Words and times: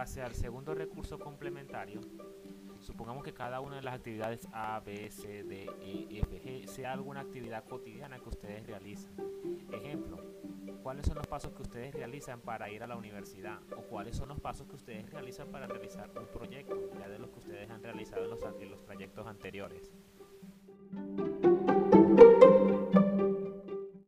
base 0.00 0.22
al 0.22 0.34
segundo 0.34 0.74
recurso 0.74 1.18
complementario, 1.18 2.00
supongamos 2.80 3.22
que 3.22 3.34
cada 3.34 3.60
una 3.60 3.76
de 3.76 3.82
las 3.82 3.96
actividades 3.96 4.48
A, 4.50 4.80
B, 4.80 5.10
C, 5.10 5.44
D, 5.44 5.68
E, 5.82 6.20
F, 6.20 6.40
G 6.40 6.66
sea 6.66 6.94
alguna 6.94 7.20
actividad 7.20 7.66
cotidiana 7.66 8.18
que 8.18 8.30
ustedes 8.30 8.66
realizan. 8.66 9.12
Ejemplo, 9.70 10.16
¿cuáles 10.82 11.04
son 11.04 11.16
los 11.16 11.26
pasos 11.26 11.52
que 11.52 11.60
ustedes 11.60 11.94
realizan 11.94 12.40
para 12.40 12.70
ir 12.70 12.82
a 12.82 12.86
la 12.86 12.96
universidad? 12.96 13.60
¿O 13.76 13.82
cuáles 13.82 14.16
son 14.16 14.30
los 14.30 14.40
pasos 14.40 14.66
que 14.66 14.76
ustedes 14.76 15.10
realizan 15.10 15.48
para 15.48 15.66
realizar 15.66 16.10
un 16.18 16.28
proyecto, 16.28 16.90
ya 16.98 17.06
de 17.06 17.18
los 17.18 17.28
que 17.28 17.38
ustedes 17.40 17.68
han 17.68 17.82
realizado 17.82 18.24
en 18.24 18.30
los, 18.30 18.40
en 18.58 18.70
los 18.70 18.82
trayectos 18.82 19.26
anteriores? 19.26 19.92